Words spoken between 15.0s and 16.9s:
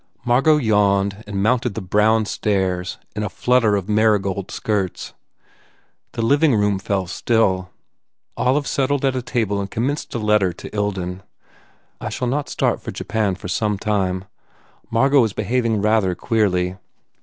got is behaving rather queerly.